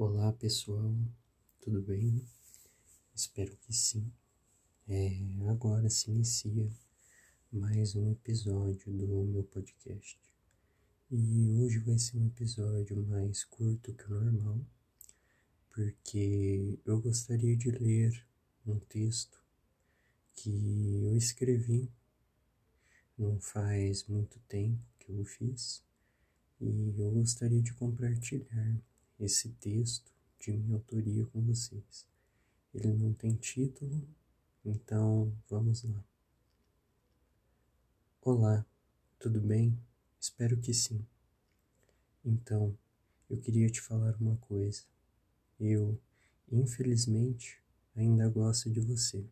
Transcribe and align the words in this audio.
Olá 0.00 0.32
pessoal, 0.32 0.94
tudo 1.60 1.82
bem? 1.82 2.24
Espero 3.12 3.56
que 3.56 3.72
sim. 3.72 4.08
É, 4.88 5.10
agora 5.50 5.90
se 5.90 6.08
inicia 6.08 6.70
mais 7.50 7.96
um 7.96 8.12
episódio 8.12 8.92
do 8.92 9.24
meu 9.24 9.42
podcast. 9.42 10.16
E 11.10 11.50
hoje 11.50 11.80
vai 11.80 11.98
ser 11.98 12.16
um 12.16 12.28
episódio 12.28 12.96
mais 13.08 13.42
curto 13.42 13.92
que 13.92 14.04
o 14.04 14.20
normal, 14.20 14.60
porque 15.70 16.78
eu 16.86 17.00
gostaria 17.00 17.56
de 17.56 17.72
ler 17.72 18.24
um 18.64 18.78
texto 18.78 19.42
que 20.36 21.02
eu 21.06 21.16
escrevi 21.16 21.90
não 23.18 23.40
faz 23.40 24.06
muito 24.06 24.38
tempo 24.46 24.78
que 25.00 25.10
eu 25.10 25.24
fiz 25.24 25.82
e 26.60 26.94
eu 27.00 27.10
gostaria 27.10 27.60
de 27.60 27.74
compartilhar 27.74 28.80
esse 29.18 29.48
texto 29.54 30.12
de 30.38 30.52
minha 30.52 30.76
autoria 30.76 31.26
com 31.26 31.40
vocês. 31.42 32.06
Ele 32.72 32.92
não 32.92 33.12
tem 33.12 33.34
título, 33.34 34.06
então 34.64 35.32
vamos 35.48 35.82
lá. 35.82 36.04
Olá, 38.22 38.64
tudo 39.18 39.40
bem? 39.40 39.76
Espero 40.20 40.56
que 40.58 40.72
sim. 40.72 41.04
Então, 42.24 42.76
eu 43.28 43.38
queria 43.38 43.68
te 43.68 43.80
falar 43.80 44.14
uma 44.20 44.36
coisa. 44.36 44.82
Eu, 45.58 45.98
infelizmente, 46.50 47.60
ainda 47.96 48.28
gosto 48.28 48.70
de 48.70 48.80
você. 48.80 49.24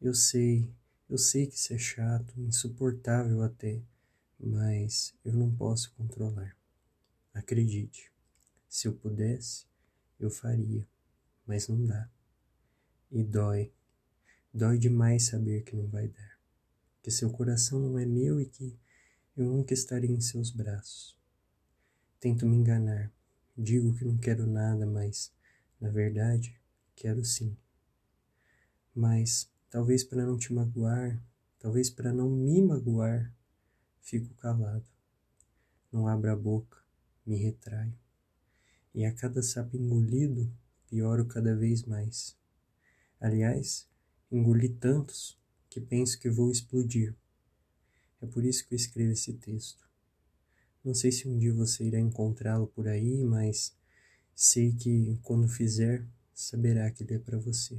Eu 0.00 0.14
sei, 0.14 0.68
eu 1.08 1.16
sei 1.16 1.46
que 1.46 1.54
isso 1.54 1.72
é 1.72 1.78
chato, 1.78 2.38
insuportável 2.40 3.42
até, 3.42 3.80
mas 4.38 5.14
eu 5.24 5.32
não 5.32 5.54
posso 5.54 5.92
controlar. 5.94 6.56
Acredite. 7.32 8.15
Se 8.76 8.86
eu 8.88 8.92
pudesse, 8.92 9.64
eu 10.20 10.30
faria, 10.30 10.86
mas 11.46 11.66
não 11.66 11.82
dá. 11.86 12.10
E 13.10 13.24
dói, 13.24 13.72
dói 14.52 14.76
demais 14.76 15.28
saber 15.28 15.62
que 15.62 15.74
não 15.74 15.88
vai 15.88 16.08
dar, 16.08 16.38
que 17.02 17.10
seu 17.10 17.30
coração 17.30 17.80
não 17.80 17.98
é 17.98 18.04
meu 18.04 18.38
e 18.38 18.44
que 18.44 18.78
eu 19.34 19.46
nunca 19.46 19.72
estarei 19.72 20.10
em 20.10 20.20
seus 20.20 20.50
braços. 20.50 21.18
Tento 22.20 22.44
me 22.44 22.54
enganar, 22.54 23.10
digo 23.56 23.94
que 23.94 24.04
não 24.04 24.18
quero 24.18 24.46
nada, 24.46 24.84
mas, 24.84 25.32
na 25.80 25.88
verdade, 25.88 26.54
quero 26.94 27.24
sim. 27.24 27.56
Mas, 28.94 29.50
talvez 29.70 30.04
para 30.04 30.26
não 30.26 30.36
te 30.36 30.52
magoar, 30.52 31.18
talvez 31.58 31.88
para 31.88 32.12
não 32.12 32.28
me 32.28 32.60
magoar, 32.60 33.34
fico 34.02 34.34
calado. 34.34 34.84
Não 35.90 36.06
abro 36.06 36.30
a 36.30 36.36
boca, 36.36 36.76
me 37.24 37.36
retraio 37.36 38.05
e 38.96 39.04
a 39.04 39.12
cada 39.12 39.42
sapo 39.42 39.76
engolido, 39.76 40.50
pioro 40.88 41.26
cada 41.26 41.54
vez 41.54 41.82
mais. 41.82 42.34
Aliás, 43.20 43.86
engoli 44.32 44.70
tantos 44.70 45.38
que 45.68 45.82
penso 45.82 46.18
que 46.18 46.30
vou 46.30 46.50
explodir. 46.50 47.14
É 48.22 48.26
por 48.26 48.42
isso 48.42 48.66
que 48.66 48.72
eu 48.72 48.76
escrevo 48.76 49.12
esse 49.12 49.34
texto. 49.34 49.86
Não 50.82 50.94
sei 50.94 51.12
se 51.12 51.28
um 51.28 51.38
dia 51.38 51.52
você 51.52 51.84
irá 51.84 52.00
encontrá-lo 52.00 52.68
por 52.68 52.88
aí, 52.88 53.22
mas 53.22 53.76
sei 54.34 54.72
que 54.72 55.18
quando 55.22 55.46
fizer, 55.46 56.06
saberá 56.32 56.90
que 56.90 57.04
ele 57.04 57.16
é 57.16 57.18
para 57.18 57.38
você. 57.38 57.78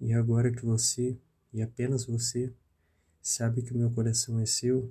E 0.00 0.14
agora 0.14 0.50
que 0.50 0.64
você, 0.64 1.18
e 1.52 1.60
apenas 1.60 2.06
você, 2.06 2.50
sabe 3.20 3.60
que 3.60 3.74
o 3.74 3.76
meu 3.76 3.90
coração 3.90 4.40
é 4.40 4.46
seu, 4.46 4.90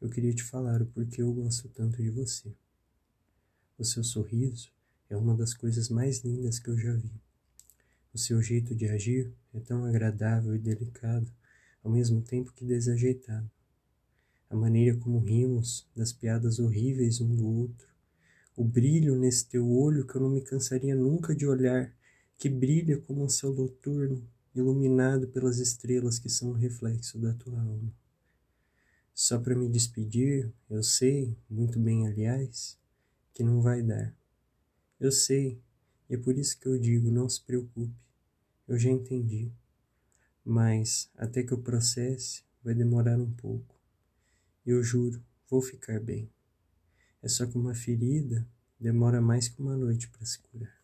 eu 0.00 0.10
queria 0.10 0.34
te 0.34 0.42
falar 0.42 0.82
o 0.82 0.86
porquê 0.86 1.22
eu 1.22 1.32
gosto 1.32 1.68
tanto 1.68 2.02
de 2.02 2.10
você. 2.10 2.52
O 3.78 3.84
seu 3.84 4.02
sorriso 4.02 4.72
é 5.08 5.16
uma 5.16 5.36
das 5.36 5.54
coisas 5.54 5.88
mais 5.88 6.24
lindas 6.24 6.58
que 6.58 6.68
eu 6.68 6.76
já 6.76 6.92
vi. 6.94 7.12
O 8.12 8.18
seu 8.18 8.42
jeito 8.42 8.74
de 8.74 8.88
agir 8.88 9.32
é 9.54 9.60
tão 9.60 9.84
agradável 9.84 10.52
e 10.56 10.58
delicado, 10.58 11.30
ao 11.84 11.92
mesmo 11.92 12.20
tempo 12.20 12.52
que 12.52 12.64
desajeitado. 12.64 13.48
A 14.50 14.56
maneira 14.56 14.96
como 14.96 15.20
rimos 15.20 15.86
das 15.94 16.12
piadas 16.12 16.58
horríveis 16.58 17.20
um 17.20 17.32
do 17.36 17.46
outro, 17.46 17.86
o 18.56 18.64
brilho 18.64 19.14
nesse 19.14 19.46
teu 19.46 19.70
olho 19.70 20.04
que 20.04 20.16
eu 20.16 20.22
não 20.22 20.30
me 20.30 20.40
cansaria 20.40 20.96
nunca 20.96 21.32
de 21.32 21.46
olhar, 21.46 21.94
que 22.36 22.48
brilha 22.48 22.98
como 22.98 23.22
um 23.22 23.28
céu 23.28 23.54
noturno, 23.54 24.28
iluminado 24.56 25.28
pelas 25.28 25.58
estrelas 25.58 26.18
que 26.18 26.28
são 26.28 26.50
o 26.50 26.54
reflexo 26.54 27.16
da 27.16 27.32
tua 27.32 27.60
alma. 27.60 27.94
Só 29.14 29.38
para 29.38 29.54
me 29.54 29.68
despedir, 29.68 30.52
eu 30.68 30.82
sei, 30.82 31.36
muito 31.48 31.78
bem 31.78 32.08
aliás, 32.08 32.76
que 33.38 33.44
não 33.44 33.62
vai 33.62 33.80
dar. 33.80 34.12
Eu 34.98 35.12
sei, 35.12 35.62
e 36.10 36.14
é 36.16 36.18
por 36.18 36.36
isso 36.36 36.58
que 36.58 36.66
eu 36.66 36.76
digo: 36.76 37.08
não 37.08 37.28
se 37.28 37.40
preocupe, 37.40 37.94
eu 38.66 38.76
já 38.76 38.90
entendi. 38.90 39.52
Mas 40.44 41.08
até 41.16 41.44
que 41.44 41.52
eu 41.52 41.62
processe, 41.62 42.42
vai 42.64 42.74
demorar 42.74 43.16
um 43.16 43.30
pouco. 43.30 43.80
Eu 44.66 44.82
juro, 44.82 45.22
vou 45.48 45.62
ficar 45.62 46.00
bem. 46.00 46.28
É 47.22 47.28
só 47.28 47.46
que 47.46 47.56
uma 47.56 47.76
ferida 47.76 48.44
demora 48.80 49.20
mais 49.20 49.46
que 49.46 49.60
uma 49.62 49.76
noite 49.76 50.08
para 50.08 50.26
se 50.26 50.40
curar. 50.40 50.76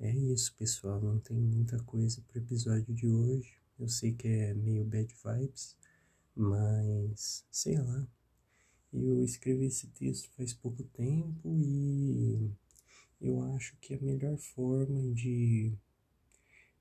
É 0.00 0.10
isso, 0.10 0.52
pessoal. 0.56 1.00
Não 1.00 1.20
tem 1.20 1.36
muita 1.36 1.78
coisa 1.84 2.20
para 2.22 2.40
o 2.40 2.42
episódio 2.42 2.92
de 2.92 3.06
hoje. 3.06 3.60
Eu 3.78 3.88
sei 3.88 4.12
que 4.12 4.26
é 4.26 4.54
meio 4.54 4.84
bad 4.84 5.14
vibes, 5.24 5.76
mas 6.34 7.44
sei 7.48 7.78
lá. 7.78 8.08
Eu 8.98 9.22
escrevi 9.22 9.66
esse 9.66 9.88
texto 9.88 10.30
faz 10.30 10.54
pouco 10.54 10.82
tempo 10.84 11.54
e 11.60 12.50
eu 13.20 13.42
acho 13.54 13.76
que 13.76 13.92
a 13.92 14.00
melhor 14.00 14.38
forma 14.38 15.12
de 15.12 15.76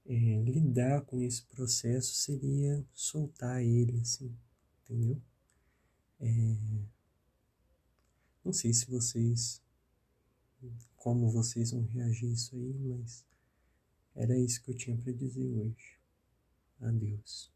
é, 0.05 0.43
lidar 0.43 1.01
com 1.01 1.21
esse 1.21 1.43
processo 1.43 2.15
seria 2.15 2.85
soltar 2.93 3.61
ele, 3.61 3.99
assim, 3.99 4.33
entendeu? 4.83 5.21
É, 6.21 6.55
não 8.45 8.53
sei 8.53 8.73
se 8.73 8.89
vocês, 8.89 9.61
como 10.95 11.29
vocês 11.29 11.71
vão 11.71 11.83
reagir 11.83 12.31
isso 12.31 12.55
aí, 12.55 12.73
mas 12.79 13.25
era 14.15 14.39
isso 14.39 14.63
que 14.63 14.71
eu 14.71 14.77
tinha 14.77 14.97
para 14.97 15.11
dizer 15.11 15.51
hoje. 15.53 15.99
Adeus. 16.79 17.54